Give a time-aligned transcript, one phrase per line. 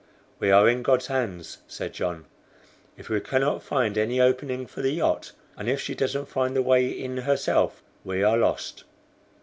[0.39, 2.25] "We are in God's hands," said John.
[2.97, 6.63] "If we cannot find any opening for the yacht, and if she doesn't find the
[6.63, 8.83] way in herself, we are lost."